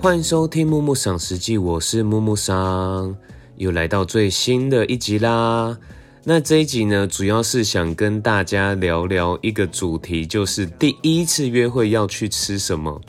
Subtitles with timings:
[0.00, 3.16] 欢迎收听木木赏实记，我是木木桑，
[3.56, 5.76] 又来到最新的一集啦。
[6.22, 13.00] 那这一集呢，主要是想跟大家聊聊一个主题，就是第一次约会要去吃什么。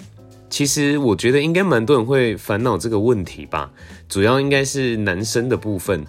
[0.50, 3.72] 其实我觉得应该蛮多人会烦恼这个问题吧，
[4.10, 6.04] 主要应该是男生的部分。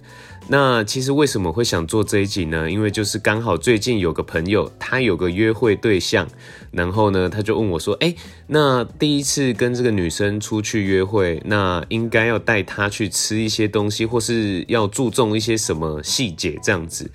[0.52, 2.68] 那其实为什么会想做这一集呢？
[2.68, 6.26] 因为就是刚好最近有个朋友，他有个约会对象，
[6.72, 8.12] 然后呢，他就问我说：“哎，
[8.48, 17.08] 那第一次跟这个女生出去约会，那应该要带她去吃一些东西，或是要注重一些什么细节这样子？”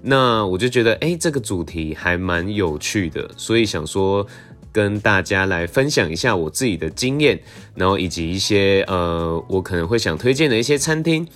[0.00, 4.24] 那我就觉得，哎，这个主题还蛮有趣的，所以想说
[4.70, 7.36] 跟大家来分享一下我自己的经验，
[7.74, 11.26] 然后以及一些呃，我可能会想推荐的一些餐厅。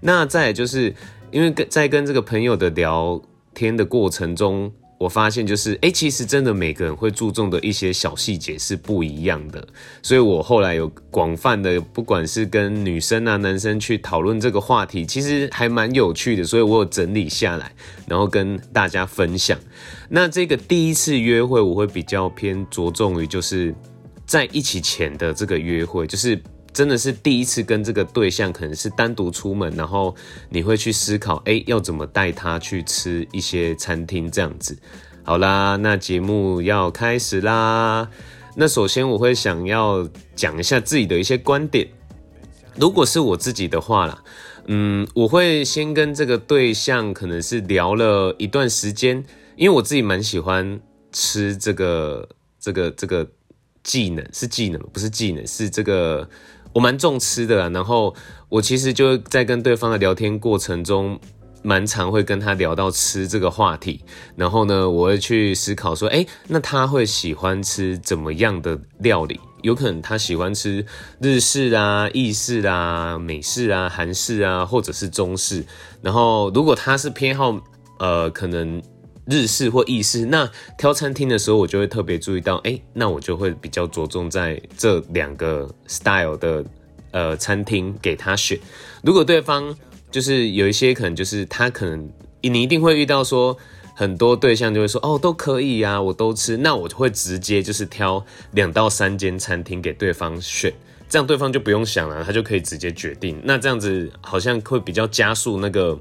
[0.00, 0.94] 那再就是
[1.30, 3.20] 因为跟在跟这个朋友的聊
[3.54, 9.66] 天的过程中，我发现就是，哎，其实真的每个人会注重的一些小细节是不一样的，
[10.02, 17.72] 所以我后来有广泛的，不管是跟女生啊、男生去讨论这个话题，其实还蛮有趣的，所以我有整理下来，
[18.06, 19.58] 然后跟大家分享。
[20.08, 23.74] 那这个第一次约会，我会比较偏着重于就是
[24.26, 26.40] 在一起前的这个约会，就是。
[26.72, 30.14] 真的是第一次跟这个对象，可能是单独出门，然后
[30.48, 34.78] 你会去思考，哎，要怎么带他去吃一些餐厅这样子。
[35.24, 38.08] 好啦，那节目要开始啦。
[38.54, 41.88] 那首先我会想要讲一下自己的一些观点。
[42.76, 44.22] 如果是我自己的话啦，
[44.66, 49.24] 嗯，我会先跟这个对象可能是聊了一段时间，
[49.56, 50.80] 因为我自己蛮喜欢
[51.12, 52.28] 吃这个
[52.60, 53.28] 这个这个
[53.82, 56.30] 技能，是技能不是技能，是这个。
[56.72, 58.14] 我蛮重吃的，然后
[58.48, 61.18] 我其实就在跟对方的聊天过程中，
[61.62, 64.00] 蛮常会跟他聊到吃这个话题。
[64.36, 69.40] 然后呢，我会去思考说，哎，那他会喜欢吃怎么样的料理？
[69.62, 70.84] 有可能他喜欢吃
[71.20, 75.64] 日式啊、意式啊、美式啊、韩式啊，或者是中式。
[76.00, 77.60] 然后如果他是偏好
[77.98, 78.80] 呃，可能。
[79.26, 86.64] 日式或意式，那挑餐厅的时候，我就会特别注意到，哎，那我就会比较着重在这两个 style 的
[87.12, 88.58] 呃餐厅给他选。
[89.02, 89.76] 如果对方
[90.10, 92.10] 就是有一些可能就是他可能
[92.40, 93.56] 你一定会遇到说
[93.94, 100.72] 很多对象就会说哦都可以啊，我都吃，那我就会直接就是挑两到三间餐厅给对方选，
[101.08, 103.38] 这样对方就不用想了，他就可以直接决定。
[103.44, 105.96] 那这样子好像会比较加速那个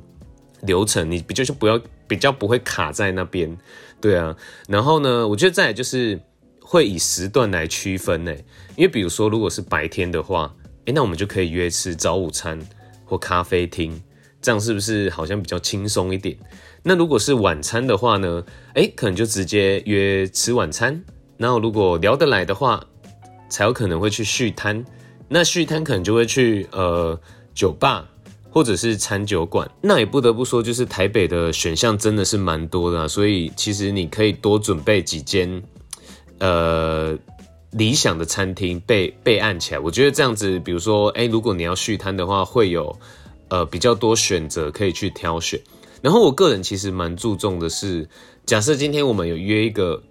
[0.61, 1.79] 流程，你比较就不要。
[2.09, 3.55] 比较不会卡在那边，
[4.01, 4.35] 对啊，
[4.67, 6.19] 然后呢，我觉得再就是
[6.59, 8.33] 会以时段来区分呢，
[8.75, 10.51] 因为比如说如果是白天的话，
[10.85, 12.59] 诶，那我们就可以约吃早午餐
[13.05, 14.01] 或咖啡厅，
[14.41, 16.35] 这样是不是好像比较轻松一点？
[16.81, 18.43] 那如果是晚餐的话呢，
[18.73, 21.03] 诶，可能就直接约吃晚餐，
[21.37, 22.83] 然后如果聊得来的话，
[23.51, 24.83] 才有可能会去续摊，
[25.27, 27.21] 那续摊可能就会去呃
[27.53, 28.09] 酒吧。
[28.51, 35.61] 或者是餐酒馆，那也不得不说，就是台北的选项真的是蛮多的，所以其实你可以多准备几间，
[36.39, 37.17] 呃，
[37.71, 39.79] 理想的餐厅备备案起来。
[39.79, 42.97] 我觉得这样子，比如说，哎，如果你要续摊的话，会有
[43.49, 45.61] 呃比较多选择可以去挑选。
[46.01, 48.09] 然后我个人其实蛮注重的是，
[48.45, 50.01] 假设今天我们有约一个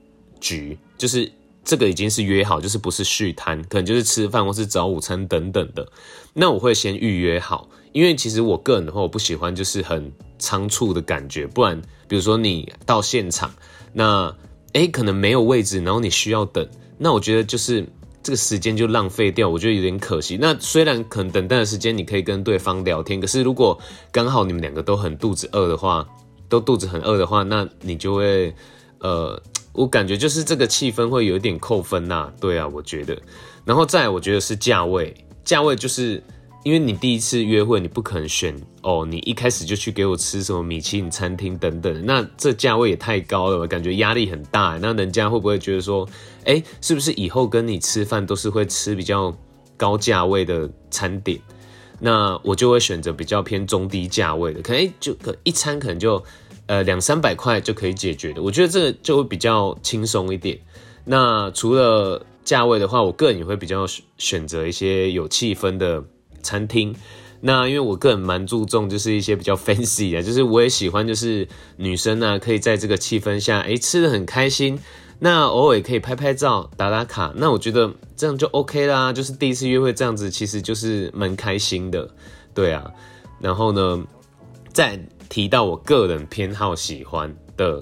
[0.41, 1.32] 局，就是。
[1.69, 5.87] 这个已经是约好，就是不是续摊，可能就是吃饭或是早午餐等等的。
[6.33, 11.47] 那我会先预约好，因为其实我个人的话，我不喜欢就是很仓促的感觉。
[11.47, 13.53] 不然，比如说你到现场，
[13.93, 14.34] 那
[14.73, 17.87] 诶可能没有位置，然后你需要等，那我觉得就是
[18.23, 20.39] 这个时间就浪费掉，我觉得有点可惜。
[20.41, 23.79] 那虽然可能等待的时间你可以跟对方聊天，可是如果
[24.11, 26.09] 刚好你们两个都很肚子饿的话，
[26.49, 28.55] 都肚子很饿的话，那你就会
[29.00, 29.39] 呃。
[29.78, 33.16] 我感觉就是这个气氛会有一点扣分呐，对啊，我觉得，
[33.65, 36.21] 然后再我觉得是价位，价位就是
[36.65, 46.05] 因为你第一次约会，你不可能选哦，你一开始就去给我吃什么米其林餐厅等等，那这价位也太高了，感觉压力很大，那人家会不会觉得说，
[46.44, 49.32] 哎，是不是以后跟你吃饭都是会吃比较
[49.76, 51.38] 高价位的餐点？
[52.00, 56.20] 那我就会选择比较偏中低价位的，可能就可一餐可能就。
[56.69, 60.56] 呃，两三百块就可以解决的，我觉得这个就会比较轻松一点。
[61.05, 63.87] 那除了价位的话，我个人也会比较
[64.19, 66.05] 选择一些有气氛的
[66.43, 66.94] 餐厅。
[67.41, 74.79] 那因为我个人蛮注重就是一些比较 fancy 的，就是我也喜欢就是女生呢可以在这个气氛下，哎，吃的很开心。
[75.20, 79.12] 那偶尔可以拍拍照、打打卡，那我觉得这样就 OK 啦。
[79.12, 82.09] 就是第一次约会这样子，其实就是蛮开心的，
[82.55, 82.91] 对啊。
[83.41, 84.05] 然后呢，
[84.73, 87.81] 在提到我个人偏好喜欢的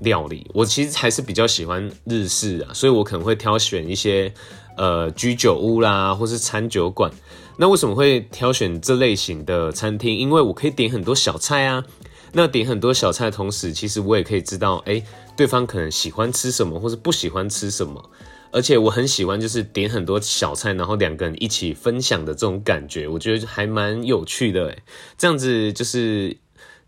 [0.00, 4.32] 料理，我其实还是比较喜欢日式啊，所以我可能会挑选一些
[4.76, 7.10] 呃居酒屋啦，或是餐酒馆。
[7.58, 10.14] 那为什么会挑选这类型的餐厅？
[10.14, 11.84] 因为我可以点很多小菜啊。
[12.32, 15.02] 那点很多小菜同时，其实我也可以知道，哎，
[15.34, 18.10] 对方可能喜欢吃什么，或是不喜欢吃什么。
[18.52, 24.68] 而且我很喜欢，就是点很多小菜，然后两个人一起分享的这种感觉，我觉得还蛮有趣的。
[24.68, 24.76] 哎，
[25.16, 26.36] 这样子就是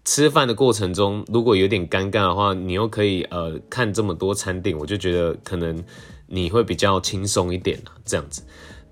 [0.08, 5.84] 吃饭的过程中，如果有点尴尬的话，你又可以呃看这么多餐点，我就觉得可能
[6.26, 8.43] 你会比较轻松一点，这样子。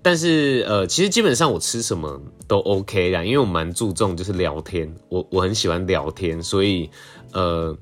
[0.03, 6.87] 但是呃，其实基本上我吃什么都 OK 啦，因为我蛮注重就是聊天，我我很喜欢聊天，所以
[7.33, 7.75] 呃，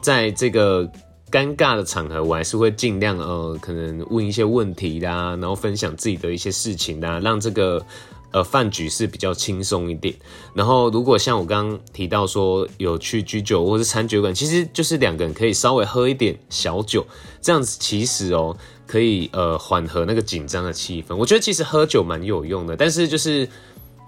[0.00, 0.88] 在这个。
[1.28, 7.84] 尴尬的场合，我还是会尽量呃，可能问一些问题啦，然后分享自己的一些事情啦，让这个
[8.32, 10.14] 呃饭局是比较轻松一点。
[10.54, 17.06] 然后如果像我刚刚提到说有去居酒或是餐酒馆，其实就是两个人可以稍微喝一点小酒，
[17.40, 18.56] 这样子其实哦
[18.86, 21.14] 可以呃缓和那个紧张的气氛。
[21.16, 23.48] 我觉得其实喝酒蛮有用的，但是就是。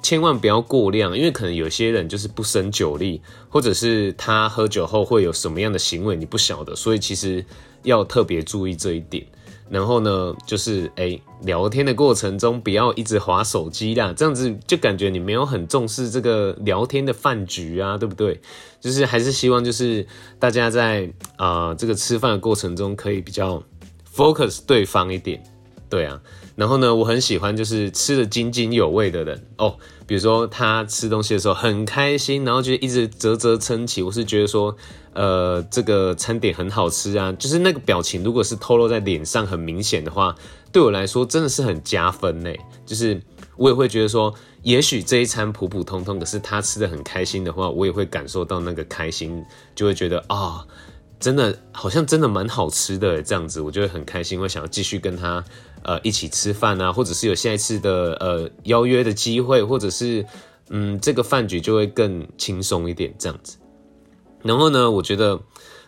[0.01, 7.45] 千万不要过量，因为可能有些人就是不胜酒力，或者是他喝酒后会有什么样的行为，你不晓得，所以其实
[7.83, 9.27] 要特别注意这一点。
[9.71, 18.41] 然后呢，就是哎，聊天的过程中不要一直划手机啦，这样子就感觉你没有很重视这个聊天的饭局啊，对不对？
[18.81, 20.07] 就是还是希望就是
[20.39, 23.63] 大家在啊这个吃饭的过程中可以比较
[24.15, 25.43] focus 对方一点，
[25.89, 26.21] 对啊。
[26.57, 29.77] 然后呢，我很喜欢就是吃的津津有味的人哦。
[30.07, 34.03] 比如说他吃东西的时候很开心，然后就一直啧啧称奇。
[34.03, 34.75] 我是觉得说，
[35.13, 40.35] 呃，这个餐点很好吃啊，就是那个表情，如果是透露在脸上很明显的话，
[40.73, 42.51] 对我来说真的是很加分呢。
[42.87, 43.21] 就是
[43.57, 49.45] 我也会觉得说，也许这一餐普普通通，可是他吃的很开心的话，我也会感受到那个开心，
[49.75, 50.67] 就会觉得啊。
[51.21, 55.45] 真的好像真的蛮好吃的这样子，我就会很开心，会想要继续跟他
[55.83, 60.25] 呃一起吃饭啊，或者是有下一次的呃邀约的机会，或者是
[60.71, 63.59] 嗯这个饭局就会更轻松一点这样子。
[64.43, 65.41] 然后呢，我觉得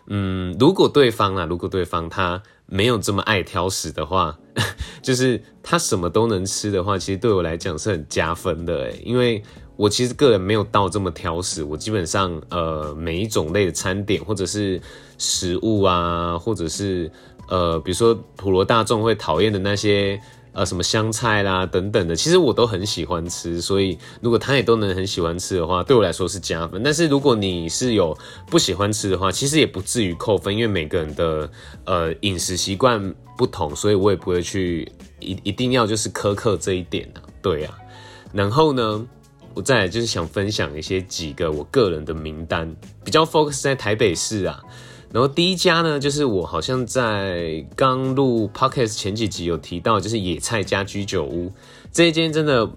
[0.07, 4.37] 嗯如果对方啊，如果对方他没有这么爱挑食的话，
[5.01, 9.43] 就是他什么都能吃的话，其实对我来讲是很加分的诶，因为。
[9.77, 14.79] 我其实个人没有到这么挑食，我基本上呃每一种类的餐点或者是
[15.17, 17.11] 食物啊，或者是
[17.51, 20.17] 呃比如说普罗大众会讨厌的那些
[20.53, 23.61] 呃什么香菜啦等等的，其实我都很喜欢吃。
[23.61, 26.81] 所以如果他也都能很喜欢吃的话，对我来说是加分。
[26.81, 28.17] 但是如果你是有
[28.47, 31.51] 不喜欢吃的话，其实也不至于扣分，因为每个人的
[31.85, 34.89] 呃饮食习惯不同，所以我也不会去
[35.19, 37.21] 一一定要就是苛刻这一点啊。
[37.41, 37.69] 对呀，
[38.33, 39.05] 然后呢？
[39.53, 44.63] 我再来就是想分享一些几个我个人的名单，比较 focus 在台北市啊。
[45.13, 51.51] 然后第一家呢，就是我好像在刚录 podcast 前几集有提到，就是野菜家居酒屋
[51.91, 52.69] 这一间，真的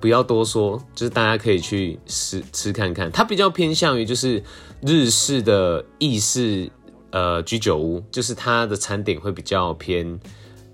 [0.00, 3.10] 不要多说，就是大家可以去吃吃看看。
[3.10, 4.42] 它比较偏向于就是
[4.80, 6.70] 日式的意式
[7.10, 10.18] 呃居酒屋，就是它的餐点会比较偏。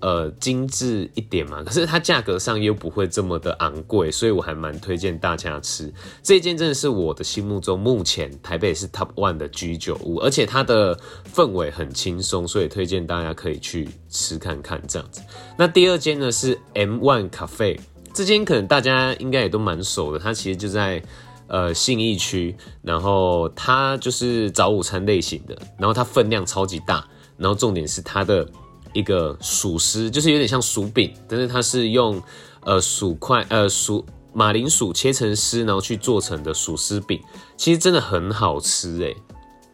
[0.03, 10.93] 呃，精致一点嘛，可是它价格上又不会这么的昂贵，所以我还蛮推荐大家吃这间，真的是我的心目中目前台北是 top one 的居酒屋，而且它的
[11.33, 15.21] 氛围很轻松，所以推荐大家可以去吃看看这样子。
[15.57, 17.79] 那第二间呢是 M One Cafe，
[18.13, 21.01] 这间可能大家应该也都蛮熟的，它其实就在
[21.47, 27.07] 呃信义区，然后它就是早午餐类型的，然后它分量超级大，
[27.37, 28.45] 然后重点是它的。
[28.93, 32.21] 一个薯丝，就是有点像薯饼，但是它是用
[32.61, 37.21] 呃薯块呃薯马铃薯切成丝，然后去做成的薯丝饼，
[37.57, 39.15] 其实真的很好吃诶。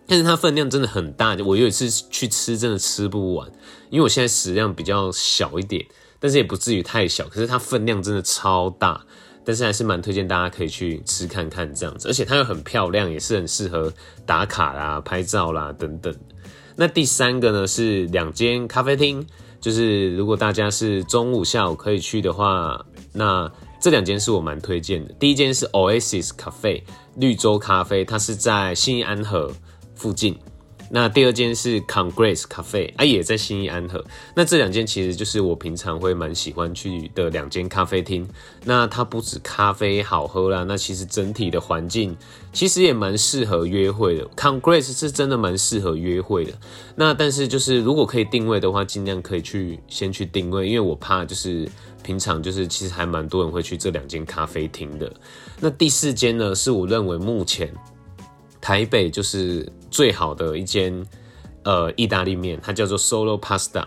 [0.08, 3.48] 但是它分量真的很大，我有一次去吃真的吃不完，
[3.92, 5.86] 因为我现在食量比较小一点，
[6.20, 9.06] 但是也不至于太小，可是它分量真的超大，
[9.46, 13.94] 但是还是蛮推荐大家可以去吃看看这样子，而且它又很漂亮，也是很适合
[14.26, 16.12] 打卡啦、拍照啦等等。
[16.82, 19.22] 那第三个呢是两间咖啡厅，
[19.60, 22.80] 就是如果大家是中午、下午可以去的话，
[23.12, 25.14] 那这两间是我蛮推荐的。
[25.16, 26.82] 第一间是 Oasis Cafe
[27.18, 29.52] 绿洲咖啡，它是在新安河
[29.94, 30.38] 附近。
[30.90, 34.04] 那第二间是 Congress Cafe，啊，也在新义安和。
[34.36, 38.28] 那这两间其实就是我平常会蛮喜欢去的两间咖啡厅。
[38.66, 42.18] 那它不止咖啡好喝啦，那其实整体的环境
[42.52, 44.26] 其实也蛮适合约会的。
[44.36, 46.54] Congress 是真的蛮适合约会的。
[46.96, 51.70] 那但是就是如果可以定位的话，尽量可以去先去定位，因为我怕就是
[52.04, 55.14] 平常就是其实还蛮多人会去这两间咖啡厅的。
[55.60, 57.72] 那第四间呢，是我认为目前。
[58.62, 61.06] 台北就是最好的一间
[61.64, 63.86] 呃意大利面，它叫做 Solo Pasta。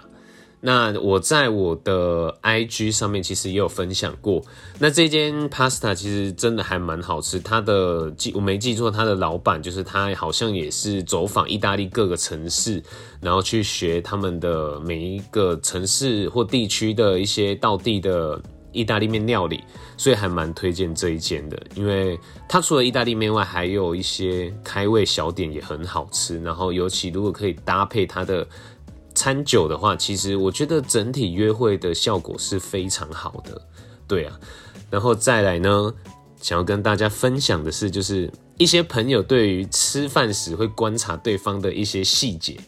[0.64, 4.40] 那我在我的 IG 上面其实也有分享过。
[4.78, 7.40] 那这间 pasta 其实真的还蛮好吃。
[7.40, 12.80] 它的记我没记错，它的老板就是他，好像也是走访意大利各个城市，
[13.20, 18.40] 然后去学他们的每一个城市或地区的一些道地的
[18.72, 19.62] 意大利面料理，
[19.96, 21.62] 所以还蛮推荐这一间的。
[21.74, 26.42] 因为它除了意大利面外，还有一些开胃小点也很好吃。
[26.42, 28.46] 然后尤其如果可以搭配它的。
[29.14, 33.60] 餐酒的话，其实我觉得整体约会的效果是非常好的，
[34.08, 34.40] 对啊。
[34.88, 35.92] 然后再来呢，
[36.40, 42.58] 想要跟大家分享的是，就是一些朋友对于吃饭时会观察对方的一些细节，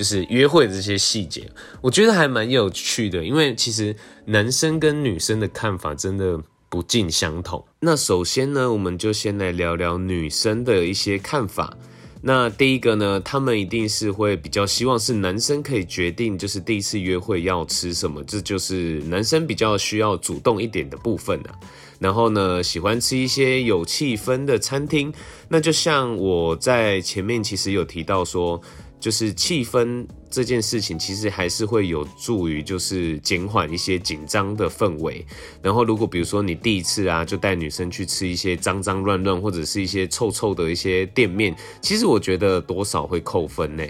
[0.00, 1.46] 就是约会的这些细节，
[1.82, 3.22] 我觉得还蛮有趣的。
[3.22, 6.40] 因为其实男生跟女生的看法真的
[6.70, 7.62] 不尽相同。
[7.80, 11.76] 那首先呢，我们就先来聊聊女生的一些看法。
[12.22, 21.52] 那第一个呢，他们一定是会比较希望是男生可以决定，就是第一次约会要吃什么，这就是男生比较需要主动一点的部分啊。
[21.98, 25.12] 然后呢，喜欢吃一些有气氛的餐厅，
[25.50, 28.58] 那就像我在前面其实有提到说。
[29.00, 35.24] 就是气氛这件事情，其实还是会有助于，就是减缓一些紧张的氛围。
[35.62, 43.82] 然后，如果比如说你第一次啊，就带女生去吃一些脏脏乱乱或者是一些臭臭的一些店面，其实我觉得多少会扣分呢。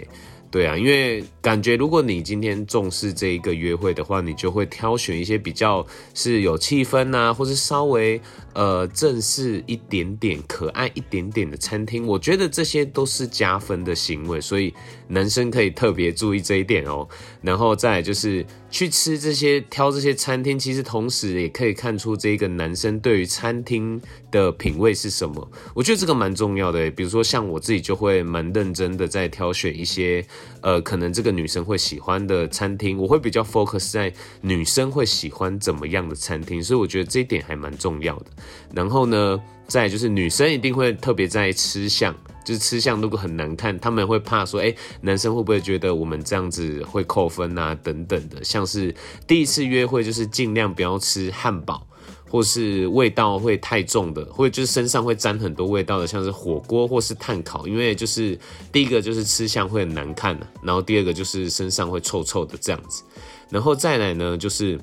[0.49, 8.19] 对啊，因为感觉如果你今天重视这一个约会的话，你就会挑选一些比较是有气氛啊，或是稍微
[8.53, 12.05] 呃正式一点点、可爱一点点的餐厅。
[12.05, 14.73] 我觉得这些都是加分的行为，所以
[15.07, 17.07] 男生可以特别注意这一点哦。
[17.41, 25.51] 然后再就是去吃这些、挑这些餐厅，其实同时也可以看出这个男生对于餐厅的品味是什么。
[25.73, 26.89] 我觉得这个蛮重要的。
[26.91, 30.25] 比如说像我自己就会蛮认真的在挑选一些。
[30.61, 38.25] 呃，可能这个女生会喜欢的餐厅，我会比较 focus 在女生会喜欢怎么样的餐厅，所以我觉得这一点还蛮重要的。
[38.73, 47.75] 然后呢，再就是女生一定会特别在意吃相，就是吃相如果很难看，他们会怕说，哎，男生会不会觉得我们这样子会扣分啊？
[47.83, 48.93] 等等的，像是
[49.25, 51.85] 第一次约会就是尽量不要吃汉堡。
[52.29, 58.39] 或是味道会太重的，或者就是身上会沾很多味道的，像是火锅或是炭烤，因为就是
[58.71, 63.03] 第一个就是吃相会很难看的，然后第二个就是身上会臭臭的这样子，
[63.49, 64.79] 然后再来呢，就是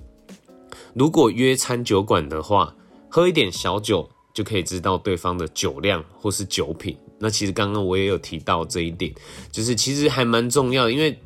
[0.93, 2.75] 如果约餐酒馆的话，
[3.11, 6.97] 喝一点小酒就可以知道对方的酒量或是酒品。
[7.19, 9.12] 那其实刚刚我也有提到这一点，
[9.50, 11.19] 就是其实还蛮重要的，因为。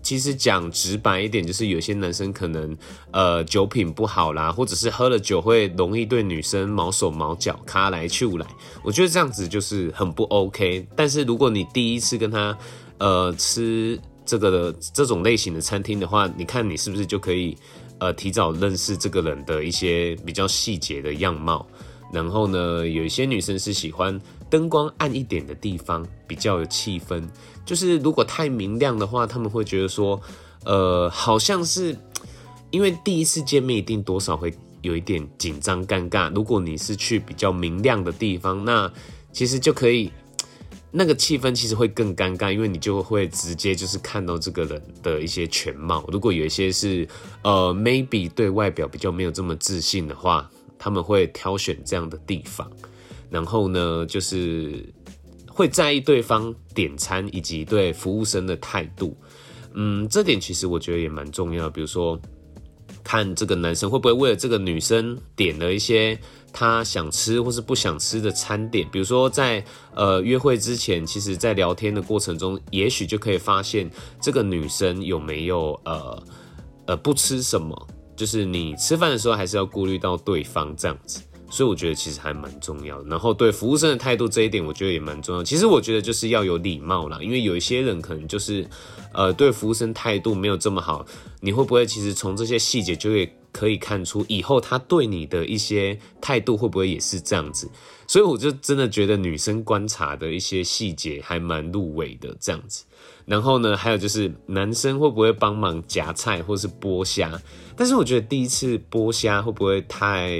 [0.00, 2.74] 其实讲直白一点，就是有些男生可能
[3.10, 8.46] 呃酒品不好啦，或者是喝了酒会容易对女生毛手毛脚、卡来去来。
[8.84, 10.86] 我觉得这样子就是很不 OK。
[10.94, 12.56] 但是如果你第一次跟他
[12.98, 17.56] 呃吃这个的这种类型的餐厅的话，你看你是不是就可以
[17.98, 21.66] 呃提早认识这个人的一些比较细节的样貌？
[22.12, 24.20] 然后呢，有一些女生是喜欢
[24.50, 27.22] 灯光暗一点的地方，比较有气氛。
[27.64, 30.20] 就是如果太明亮的话，他们会觉得说，
[30.64, 31.96] 呃，好像是
[32.70, 36.30] 因为第一次见面一定多少会有一点紧张尴尬。
[36.34, 38.90] 如果你是去比较明亮的地方，那
[39.32, 40.10] 其实就可以
[40.90, 46.04] 那个气氛其实会更尴尬，因为你就会直接就是看到这个人的一些全貌。
[46.12, 47.06] 如果有一些是
[47.42, 52.70] 呃，maybe 对外表比较没有这么自信的话，他们会挑选这样的地方。
[53.30, 54.84] 然后呢，就是。
[55.50, 59.16] 会在意对方点餐以及对服务生的态度，
[59.74, 61.68] 嗯，这点其实我觉得也蛮重要。
[61.68, 62.16] 比如说，
[63.08, 66.18] 看这个男生会不会为了这个女生点了一些
[66.52, 68.86] 他想吃或是不想吃的餐点。
[68.92, 76.22] 比如说，在呃约会之前，其实在聊天的过程中，也许就可以发现这个女生有没有呃
[76.84, 77.74] 呃不吃什么，
[78.14, 81.22] 就是你吃饭的时候还是要顾虑到对方这样子。
[81.50, 85.42] 所以我觉得其实还蛮重要的，然后对服务生的态度这一点，我觉得也蛮重要。
[85.42, 88.68] 其实我觉得就是要有礼貌啦，因为有一些人可能就是，
[89.12, 91.06] 呃，对服务生态度没有这么好。
[91.40, 97.70] 你会不会其实从这些细节就会可以看出，以后他对你的一些态度会不会也是这样子？
[98.06, 102.84] 所以我就真的觉得女生观察的一些细节还蛮入围的这样子。
[103.28, 107.38] 然后呢，还有就是男生会不会帮忙夹菜或是剥虾？
[107.76, 110.30] 但是我觉得第一次剥虾会不会太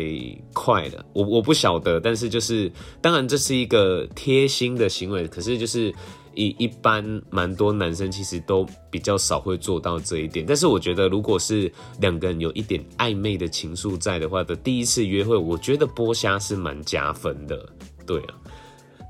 [0.54, 1.04] 快了？
[1.12, 2.00] 我我不晓得。
[2.00, 5.94] 但是就是当然这是一个贴心的行为，可是就是
[6.34, 10.46] 一一般蛮多男生其实都比较少会做到这一点。
[10.48, 17.68] 但是我觉得如果是两个人有一点暧昧的情愫在的话的第一次约会，我觉得剥虾是蛮加分的。
[18.06, 18.34] 对啊，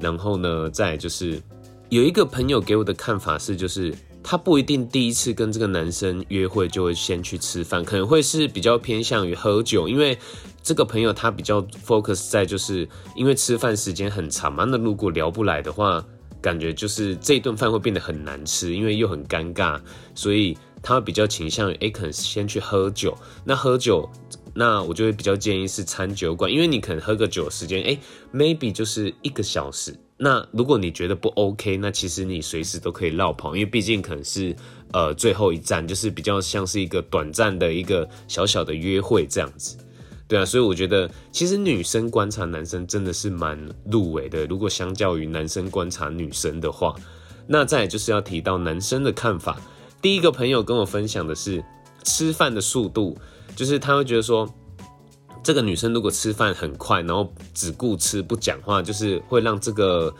[0.00, 1.40] 然后呢，再就是。
[1.90, 10.18] 有一个朋友给我的看法是，就是他不一定第一次跟这个男生约会就会先去吃饭，可能会是比较偏向于喝酒，因为
[10.62, 16.04] 这个朋友他比较 focus 在就是因为吃饭时间很长嘛，那如果聊不来的话，
[16.42, 19.80] 感觉就是这顿饭会变得很难吃，因为又很尴尬，
[20.14, 23.16] 所以他比较倾向于哎，可能先去喝酒。
[23.46, 24.06] 那喝酒，
[24.52, 27.98] 那我就会比较建议是餐酒馆，因为你可能喝个酒时间哎
[28.34, 29.98] ，maybe 就是一个小时。
[30.20, 34.54] 那如果你觉得不 OK，那其实你随时都可以绕跑，因为毕竟可能是
[34.92, 39.76] 呃最后一站，就是比较像是一个短暂的一个小小的约会这样子，
[40.26, 43.56] 对啊，所以我觉得其实女生观察男生真的是蛮
[43.88, 44.44] 入围的。
[44.46, 46.96] 如果相较于男生观察女生的话，
[47.46, 49.56] 那再就是要提到男生的看法。
[50.02, 51.64] 第一个朋友跟我分享的是
[52.02, 53.16] 吃饭的速度，
[53.54, 54.52] 就是他会觉得说。
[55.48, 60.14] 这个女生如果吃饭很快，然后只顾吃不讲话，就是会让这个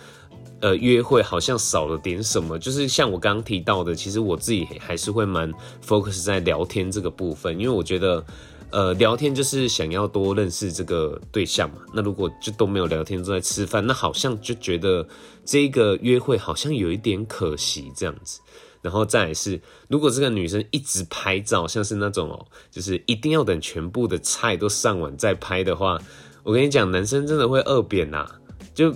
[0.60, 2.58] 呃约会好像少了点什么。
[2.58, 5.52] 就是像我刚刚提到的，其实我自己还是会蛮
[5.86, 8.24] focus 在聊天这个部分，因为我觉得
[8.70, 11.82] 呃聊天就是想要多认识这个对象嘛。
[11.92, 15.06] 那如果就都没有聊天，都在吃饭，那好像就觉得
[15.44, 18.40] 这个约会好像有一点可惜这样子。
[18.80, 25.98] 然后再是，如果这个女生一直拍照，像是那种哦，就是一定要等全部的菜都上完再拍的话，
[26.42, 28.24] 我跟你讲，男生真的会饿扁呐。
[28.72, 28.94] 就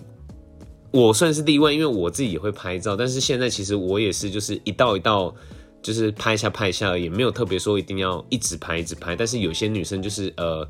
[0.93, 5.35] 我算是例外，因为我自己也会拍照，但是现在其实我也是，就是一道一道，
[5.83, 9.17] 就是拍一下拍一下，也没有特别说一定要一直拍一直拍。
[9.17, 10.69] 但是有些女生就是呃，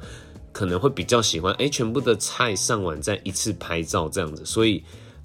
[0.53, 4.83] 可能会比较喜欢，哎，全部的菜上完再一次拍照这样子，所以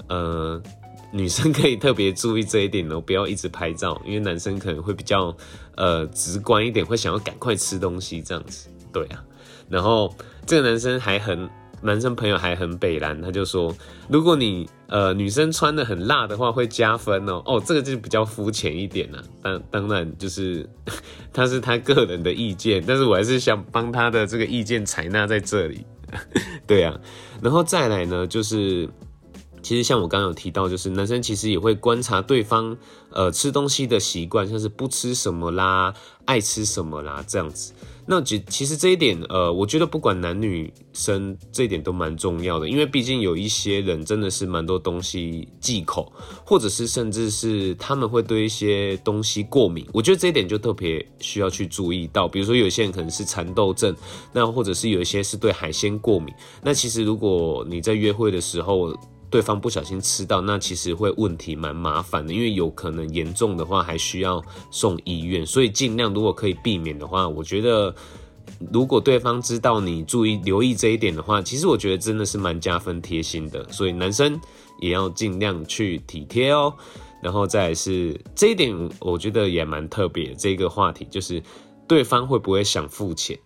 [0.09, 0.61] 呃。
[1.11, 5.35] 女生可以特别注意这一点哦，不要一直拍照，因为男生可能会比较
[5.75, 8.69] 呃直观一点，会想要赶快吃东西这样子。
[8.91, 9.23] 对啊，
[9.69, 10.13] 然后
[10.45, 11.49] 这个男生还很，
[11.81, 13.73] 男生朋友还很北蓝，他就说，
[14.09, 17.41] 如果你呃女生穿的很辣的话会加分哦。
[17.45, 19.23] 哦，这个就比较肤浅一点了。
[19.41, 20.69] 当当然就是
[21.31, 25.85] 他是他个人的意见，但是我还是想帮他的这个意见采纳在这里。
[26.67, 26.99] 对啊，
[27.41, 28.89] 然后再来呢就是。
[29.67, 32.77] 其实像我刚刚有提到，就是男生其实也会观察对方，
[33.11, 37.73] 呃，吃东西的习惯，像是不吃什么啦，爱吃什么啦，这样子。
[38.05, 46.09] 那其其实这一点，呃，我觉得不管男女生，这一点都蛮重要的，因为毕竟有一些人真的是蛮多东西忌口，
[46.45, 49.85] 或者是甚至是他们会对一些东西过敏。
[49.91, 53.93] 我觉得这一点就特别需要去注意到，比如说有些人可能是蚕豆症，
[54.31, 56.33] 那或者是有一些是对海鲜过敏。
[56.63, 58.97] 那其实如果你在约会的时候，
[59.29, 67.93] 对方不小心吃到，那其实会问题蛮麻烦的，因为有可能严重的话还需要送医院，所以尽量如果可以避免的话，我觉得
[68.71, 74.39] 如果对方知道你注意留意这一点的话，其实我觉得真的是蛮加分贴心的，所以男生
[74.79, 76.73] 也要尽量去体贴哦。
[77.21, 81.43] 然后再是这一点，我觉得也蛮特别，这个话题就是
[81.85, 83.37] 对方会不会想付钱？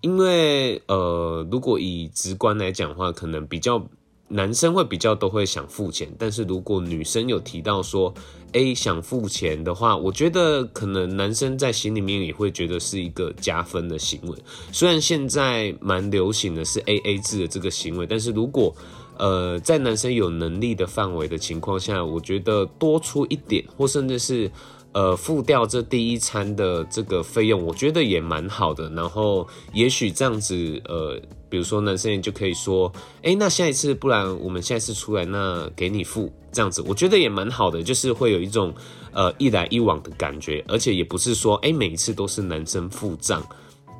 [0.00, 3.80] 因为呃，如果以直观来讲的话，可能比较。
[4.28, 8.12] 男生会比较都会想付钱，但是如果女生有提到说，
[8.52, 14.36] 哎，想付钱的话，我觉得可能男生在心里面也会觉得是一个加分的行为。
[14.70, 18.74] 虽然现在蛮流行的是 A A 制的这个行为，但是如果
[19.16, 24.50] 呃在男生有能力的范围的情况下，我觉得多出一点，或甚至是。
[24.92, 28.88] 呃，付掉这第一餐的这个费用，我觉得也蛮好的。
[28.90, 38.74] 然后，也许这样子，呃，比如说男生也就可以说，哎，那下一次，不然我们下一次出来，那给你付，这样子，我觉得也蛮好的，就是会有一种
[39.12, 43.42] 呃一来一往的感觉，而且也不是说，哎，每一次都是男生付账，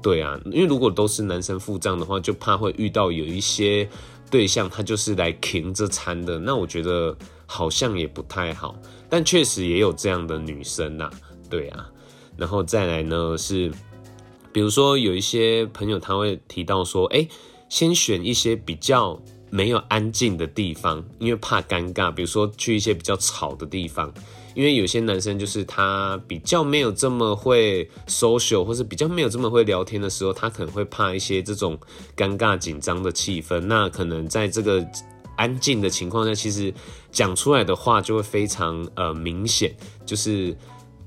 [0.03, 3.89] 对啊，因为如果都是男生付账的话，就怕会遇到有一些
[4.31, 8.77] 对象，他就是来停这餐的，那我觉得好像也不太好。
[9.09, 11.11] 但确实也有这样的女生呐，
[11.49, 11.89] 对啊，
[12.37, 13.73] 然后再来呢是，
[14.59, 17.25] 比如说有一些朋友他会提到说，哎，
[17.69, 19.17] 先选一些比较
[19.51, 22.11] 没有安静的地方，因为怕尴尬。
[22.11, 24.13] 比如说去一些比较吵的地方，
[24.57, 31.79] 因为有些男生就是他比较没有这么会 social，或是比较没有这么会聊天的时候，他可能会怕一些这种
[32.17, 33.61] 尴尬紧张的气氛。
[33.61, 34.85] 那可能在这个。
[35.37, 36.75] 安静的情况下，其实
[37.13, 39.73] 讲出来的话就会非常呃明显，
[40.05, 40.53] 就是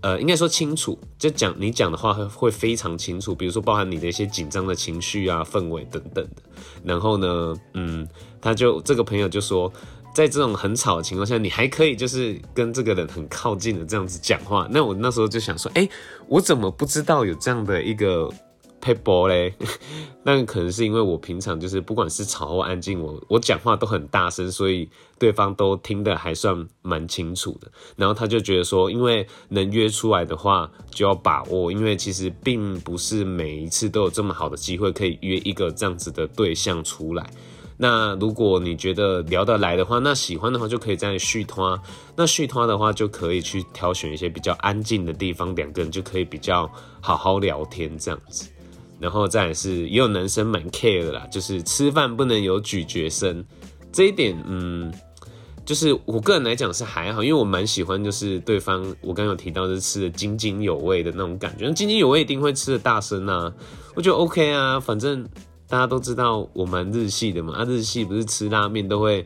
[0.02, 6.42] 呃应该说清楚，就讲你讲的话会会非常清楚，比如说包含你的一些紧张的情绪啊、氛围等等的。
[6.84, 8.08] 然后呢，嗯，
[8.42, 9.72] 他就这个朋友就说，
[10.14, 14.68] 在这种很吵的情况下，你还可以就是跟这个人很靠近的这样子讲话。
[14.70, 15.88] 那我那时候就想说，哎，
[16.28, 18.30] 我怎么不知道有这样的一个
[18.82, 19.54] p a p e 嘞，
[20.26, 24.90] 那可能是因为我平常就是不管是吵或安静，我我讲话都很大声，所以
[25.20, 27.72] 对方都听得还算蛮清楚的。
[27.96, 37.30] 然后他就觉得说，因为能约出来的话就要把握，因为其实并不是每一次都有这么好的机会可以约一个这样子的对象出来。
[37.78, 41.82] 那如果你觉得聊得来的话，那喜欢的话就可以再续拖。
[42.16, 48.48] 那续拖的话就可以去挑选一些比较安静的地方，两个人就可以比较好好聊天这样子。
[49.02, 53.44] 然后再是也有男生蛮 care 的啦，就是吃饭不能有咀嚼声，
[53.92, 54.94] 这一点，嗯，
[55.66, 63.52] 就是我个人来讲是还好，因为我蛮喜欢就是对方我刚有提到是吃的津津有味的那种感觉，津津有味一定会吃的大声啊，
[63.96, 65.28] 我觉得 OK 啊，反正
[65.68, 69.26] 大家都知道我蛮日系的嘛，啊日系不是吃拉面都会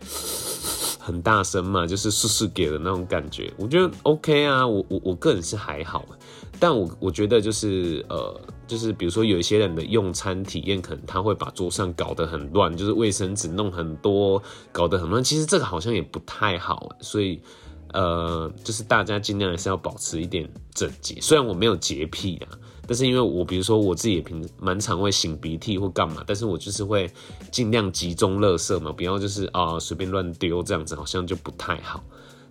[1.00, 6.06] 很大声嘛，就是叔叔给的那种感觉，我觉得 OK 啊，我我我个人是还好。
[6.58, 15.24] 但我我觉得就是呃，就是比如说有一些人的用餐体验，可能他会把桌上搞得很乱，就是卫生纸弄很多，搞得很乱。
[15.24, 17.40] 其实这个好像也不太好，所以
[17.94, 21.20] 呃，就是大家尽量还是要保持一点整洁。
[21.22, 27.10] 虽然我没有洁癖啊，但是因为我比如说我自己也平蛮常会擤鼻涕或干嘛，但是我就是会
[27.52, 32.04] 尽量集中垃圾嘛，不要就是啊随便乱丢这样子，好像就不太好。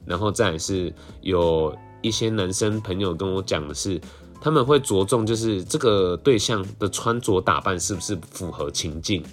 [0.06, 1.76] 然后再是有。
[2.04, 3.98] 一些男生朋友跟我讲的是，
[4.44, 9.24] 他们会着重就是这个对象的穿着打扮是不是符合情境，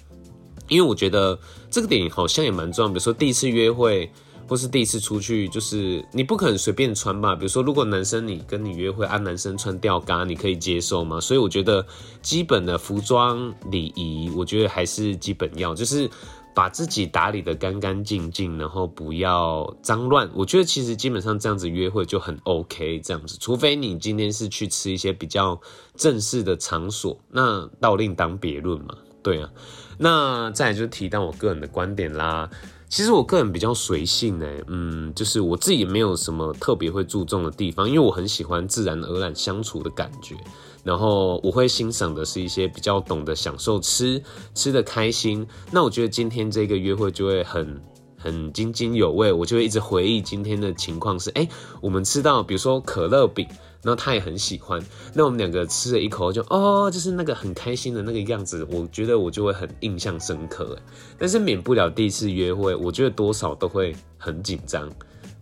[0.68, 1.38] 因为我觉得
[1.70, 2.88] 这个点好像也蛮重要。
[2.88, 4.10] 比如说第一次约会
[4.48, 7.36] 或是第一次出去，就是你不可能随便穿吧。
[7.36, 11.20] 比如说如果男生你跟你约会，啊男生穿吊嘎，你可以接受吗？
[11.20, 11.86] 所以我觉得
[12.22, 16.08] 基本的服装礼仪，我觉得还是基本要，就是。
[16.54, 20.30] 把自己打理的干干净净，然后不要脏乱。
[20.34, 23.00] 我觉得其实基本上这样子约会就很 OK。
[23.00, 25.60] 这样子，除非你今天是去吃一些比较
[25.96, 28.94] 正式的场所，那倒另当别论嘛。
[29.22, 29.50] 对啊，
[29.98, 32.50] 那再就提到我个人的观点啦。
[32.88, 40.36] 其实我个人比较随性哎，嗯，就是我自己没有什么特别会注重的地方，因为我很喜欢自然而然相处的感觉。
[40.82, 44.20] 然后我会欣赏的是一些比较懂得享受吃
[44.54, 47.80] 吃的开心，那我觉得今天这个约会就会很
[48.18, 51.48] 很津津有味，我就会一直回忆今天的情况是，哎，
[51.80, 53.46] 我们吃到比如说可乐饼，
[53.82, 60.76] 然后他也很喜欢，那我们两个吃了一口就哦，就是那个很开心的那个样子，我觉得我就会很印象深刻，
[61.16, 64.90] 但是免不了第一次约会，我觉得多少都会很紧张，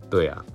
[0.07, 0.45] 对啊，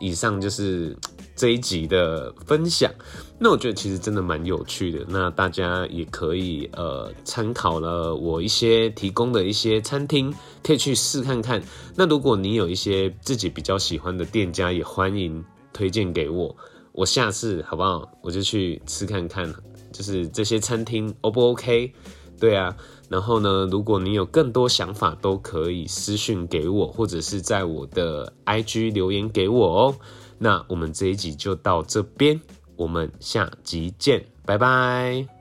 [0.00, 0.96] 以上就是。
[1.36, 2.90] 这一集的分享，
[3.38, 5.04] 那我觉得其实真的蛮有趣的。
[5.06, 11.62] 那大家也可以呃参考了我一些提供的一些餐厅，可以去试看看。
[11.94, 15.44] 那如果你有一些自己比较喜欢的店家，也欢迎
[15.74, 16.56] 推荐给我。
[16.92, 18.10] 我下次好不好？
[18.22, 19.54] 我就去吃看看，
[19.92, 21.92] 就是这些餐厅 O 不 OK？
[22.40, 22.74] 对啊。
[23.08, 29.94] 然后呢，如果你有更多想法，都可以私讯给我，或者是在我的 IG 留言给我哦。
[30.38, 32.40] 那我们这一集就到这边，
[32.76, 35.35] 我们下集见，拜拜。